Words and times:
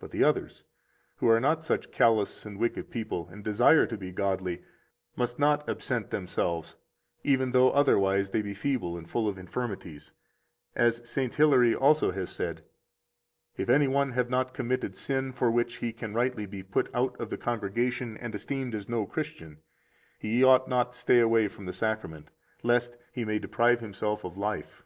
But 0.00 0.10
the 0.10 0.28
others, 0.28 0.64
who 1.18 1.28
are 1.28 1.38
not 1.38 1.62
such 1.62 1.92
callous 1.92 2.44
and 2.44 2.58
wicked 2.58 2.90
people, 2.90 3.28
and 3.30 3.44
desire 3.44 3.86
to 3.86 3.96
be 3.96 4.10
godly, 4.10 4.64
must 5.14 5.38
not 5.38 5.68
absent 5.68 6.10
themselves, 6.10 6.74
even 7.22 7.52
though 7.52 7.70
otherwise 7.70 8.30
they 8.30 8.42
be 8.42 8.54
feeble 8.54 8.98
and 8.98 9.08
full 9.08 9.28
of 9.28 9.38
infirmities, 9.38 10.10
as 10.74 11.00
St. 11.08 11.32
Hilary 11.32 11.76
also 11.76 12.10
has 12.10 12.28
said: 12.30 12.64
If 13.56 13.68
any 13.68 13.86
one 13.86 14.10
have 14.10 14.28
not 14.28 14.52
committed 14.52 14.96
sin 14.96 15.30
for 15.32 15.48
which 15.48 15.76
he 15.76 15.92
can 15.92 16.12
rightly 16.12 16.46
be 16.46 16.64
put 16.64 16.92
out 16.92 17.14
of 17.20 17.30
the 17.30 17.38
congregation 17.38 18.16
and 18.16 18.34
esteemed 18.34 18.74
as 18.74 18.88
no 18.88 19.06
Christian, 19.06 19.58
he 20.18 20.42
ought 20.42 20.66
not 20.66 20.92
stay 20.92 21.20
away 21.20 21.46
from 21.46 21.66
the 21.66 21.72
Sacrament, 21.72 22.30
lest 22.64 22.96
he 23.12 23.24
may 23.24 23.38
deprive 23.38 23.78
himself 23.78 24.24
of 24.24 24.36
life. 24.36 24.82